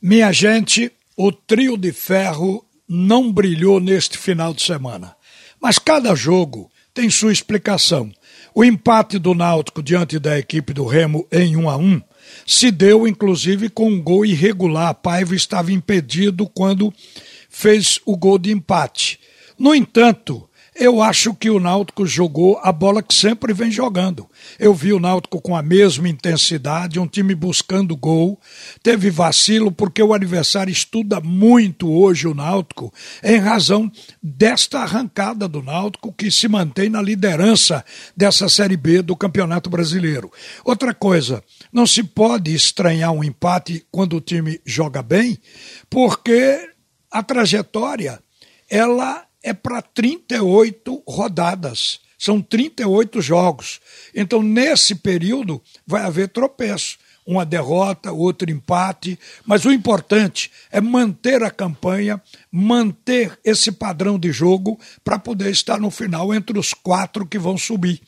[0.00, 5.16] Minha gente, o trio de ferro não brilhou neste final de semana.
[5.60, 8.12] Mas cada jogo tem sua explicação.
[8.54, 12.02] O empate do Náutico diante da equipe do Remo em 1 a 1
[12.46, 14.94] se deu inclusive com um gol irregular.
[14.94, 16.94] Paiva estava impedido quando
[17.50, 19.18] fez o gol de empate.
[19.58, 20.47] No entanto,
[20.78, 24.28] eu acho que o Náutico jogou a bola que sempre vem jogando.
[24.58, 28.40] Eu vi o Náutico com a mesma intensidade, um time buscando gol.
[28.80, 32.94] Teve vacilo porque o adversário estuda muito hoje o Náutico
[33.24, 33.90] em razão
[34.22, 37.84] desta arrancada do Náutico que se mantém na liderança
[38.16, 40.30] dessa Série B do Campeonato Brasileiro.
[40.64, 41.42] Outra coisa,
[41.72, 45.38] não se pode estranhar um empate quando o time joga bem,
[45.90, 46.70] porque
[47.10, 48.20] a trajetória
[48.70, 52.00] ela é para 38 rodadas.
[52.18, 53.80] São 38 jogos.
[54.14, 56.98] Então, nesse período, vai haver tropeço.
[57.24, 59.18] Uma derrota, outro empate.
[59.46, 62.20] Mas o importante é manter a campanha,
[62.50, 67.56] manter esse padrão de jogo para poder estar no final entre os quatro que vão
[67.56, 68.00] subir.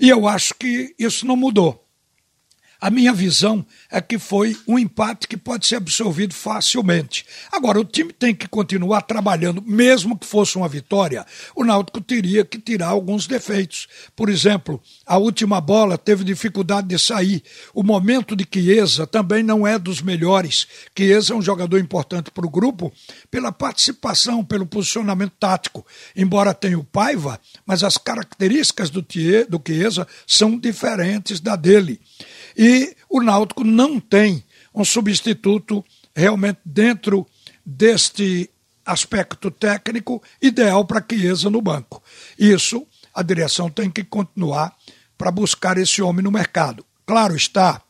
[0.00, 1.83] E eu acho que isso não mudou.
[2.84, 7.24] A minha visão é que foi um empate que pode ser absorvido facilmente.
[7.50, 11.24] Agora, o time tem que continuar trabalhando, mesmo que fosse uma vitória,
[11.56, 13.88] o Náutico teria que tirar alguns defeitos.
[14.14, 17.42] Por exemplo, a última bola teve dificuldade de sair.
[17.72, 20.66] O momento de Chiesa também não é dos melhores.
[20.94, 22.92] Chiesa é um jogador importante para o grupo
[23.30, 25.86] pela participação, pelo posicionamento tático.
[26.14, 31.98] Embora tenha o Paiva, mas as características do Chiesa são diferentes da dele.
[32.54, 32.73] E
[33.08, 34.44] o Náutico não tem
[34.74, 37.26] um substituto realmente dentro
[37.64, 38.50] deste
[38.84, 42.02] aspecto técnico ideal para Chiesa no banco.
[42.38, 44.74] Isso a direção tem que continuar
[45.16, 46.84] para buscar esse homem no mercado.
[47.06, 47.80] Claro está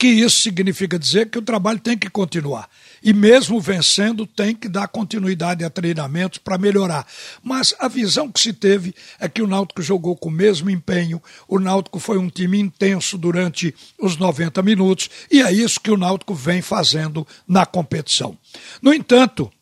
[0.00, 2.70] que isso significa dizer que o trabalho tem que continuar.
[3.02, 7.06] E mesmo vencendo, tem que dar continuidade a treinamentos para melhorar.
[7.42, 11.22] Mas a visão que se teve é que o Náutico jogou com o mesmo empenho,
[11.46, 15.98] o Náutico foi um time intenso durante os 90 minutos, e é isso que o
[15.98, 18.38] Náutico vem fazendo na competição.
[18.80, 19.52] No entanto,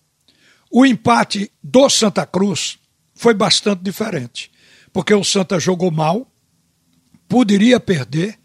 [0.70, 2.78] o empate do Santa Cruz
[3.12, 4.52] foi bastante diferente,
[4.92, 6.30] porque o Santa jogou mal,
[7.26, 8.37] poderia perder,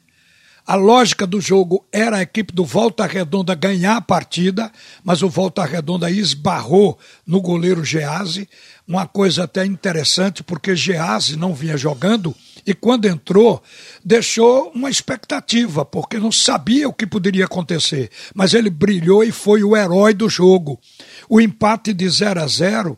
[0.66, 4.72] a lógica do jogo era a equipe do Volta Redonda ganhar a partida,
[5.04, 6.98] mas o Volta Redonda esbarrou
[7.28, 8.48] no goleiro Gease.
[8.88, 12.34] Uma coisa até interessante, porque Gease não vinha jogando
[12.66, 13.62] e quando entrou,
[14.06, 18.10] deixou uma expectativa, porque não sabia o que poderia acontecer.
[18.34, 20.80] Mas ele brilhou e foi o herói do jogo.
[21.28, 22.98] O empate de 0 a 0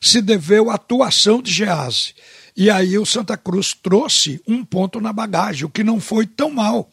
[0.00, 2.14] se deveu à atuação de Gease.
[2.56, 6.50] E aí o Santa Cruz trouxe um ponto na bagagem, o que não foi tão
[6.50, 6.88] mal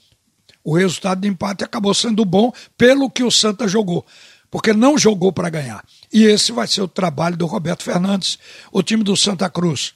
[0.68, 4.06] o resultado de empate acabou sendo bom pelo que o Santa jogou,
[4.52, 5.82] porque não jogou para ganhar.
[6.12, 8.38] E esse vai ser o trabalho do Roberto Fernandes.
[8.70, 9.94] O time do Santa Cruz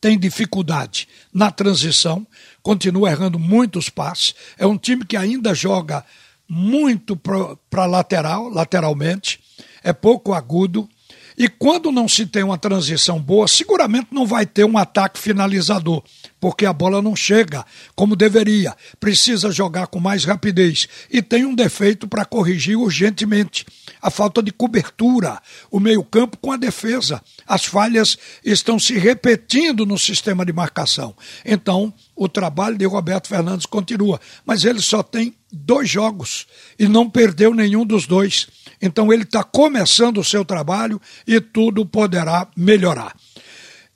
[0.00, 2.24] tem dificuldade na transição,
[2.62, 4.32] continua errando muitos passes.
[4.56, 6.04] É um time que ainda joga
[6.48, 9.40] muito para lateral, lateralmente,
[9.82, 10.88] é pouco agudo.
[11.36, 16.02] E quando não se tem uma transição boa, seguramente não vai ter um ataque finalizador
[16.44, 17.64] porque a bola não chega
[17.96, 23.64] como deveria, precisa jogar com mais rapidez e tem um defeito para corrigir urgentemente:
[24.02, 25.40] a falta de cobertura,
[25.70, 27.22] o meio-campo com a defesa.
[27.46, 31.16] As falhas estão se repetindo no sistema de marcação.
[31.46, 36.46] Então, o trabalho de Roberto Fernandes continua, mas ele só tem dois jogos
[36.78, 38.48] e não perdeu nenhum dos dois.
[38.80, 43.16] Então, ele está começando o seu trabalho e tudo poderá melhorar.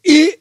[0.05, 0.39] E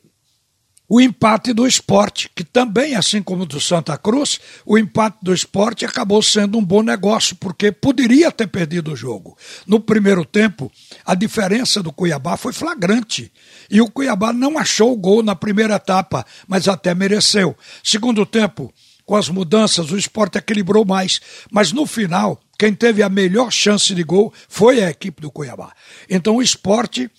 [0.90, 5.84] o empate do esporte, que também, assim como do Santa Cruz, o empate do esporte
[5.84, 9.38] acabou sendo um bom negócio, porque poderia ter perdido o jogo.
[9.66, 10.72] No primeiro tempo,
[11.06, 13.30] a diferença do Cuiabá foi flagrante.
[13.70, 17.54] E o Cuiabá não achou o gol na primeira etapa, mas até mereceu.
[17.84, 18.74] Segundo tempo,
[19.06, 21.20] com as mudanças, o esporte equilibrou mais.
[21.52, 25.74] Mas no final, quem teve a melhor chance de gol foi a equipe do Cuiabá.
[26.10, 27.10] Então o esporte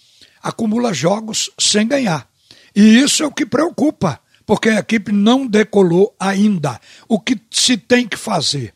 [0.42, 2.28] acumula jogos sem ganhar.
[2.74, 6.80] E isso é o que preocupa, porque a equipe não decolou ainda.
[7.08, 8.72] O que se tem que fazer?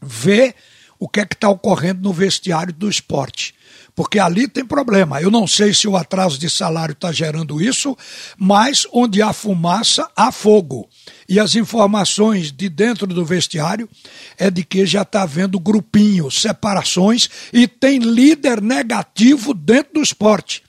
[0.00, 0.54] Ver
[0.98, 3.54] o que é que está ocorrendo no vestiário do esporte.
[3.96, 5.22] Porque ali tem problema.
[5.22, 7.96] Eu não sei se o atraso de salário está gerando isso,
[8.36, 10.86] mas onde há fumaça, há fogo.
[11.26, 13.88] E as informações de dentro do vestiário
[14.36, 20.62] é de que já está havendo grupinhos, separações e tem líder negativo dentro do esporte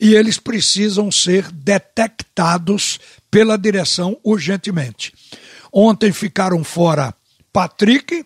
[0.00, 3.00] e eles precisam ser detectados
[3.30, 5.12] pela direção urgentemente.
[5.72, 7.14] Ontem ficaram fora
[7.52, 8.24] Patrick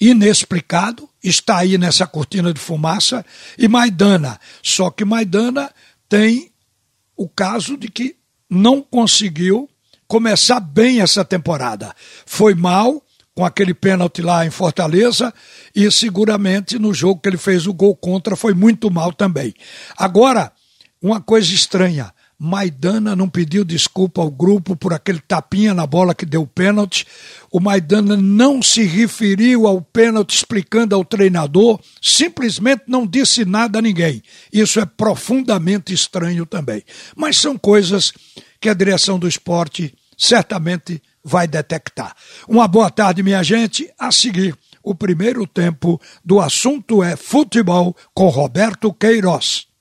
[0.00, 3.24] inexplicado, está aí nessa cortina de fumaça,
[3.56, 4.38] e Maidana.
[4.62, 5.70] Só que Maidana
[6.08, 6.50] tem
[7.16, 8.16] o caso de que
[8.50, 9.68] não conseguiu
[10.06, 11.94] começar bem essa temporada.
[12.26, 13.02] Foi mal
[13.34, 15.32] com aquele pênalti lá em Fortaleza
[15.74, 19.54] e seguramente no jogo que ele fez o gol contra foi muito mal também.
[19.96, 20.52] Agora,
[21.00, 22.12] uma coisa estranha.
[22.44, 27.06] Maidana não pediu desculpa ao grupo por aquele tapinha na bola que deu pênalti.
[27.52, 33.82] O Maidana não se referiu ao pênalti explicando ao treinador, simplesmente não disse nada a
[33.82, 34.20] ninguém.
[34.52, 36.82] Isso é profundamente estranho também.
[37.14, 38.12] Mas são coisas
[38.60, 42.12] que a direção do esporte certamente vai detectar.
[42.48, 43.88] Uma boa tarde, minha gente.
[43.96, 49.71] A seguir, o primeiro tempo do assunto é futebol com Roberto Queiroz.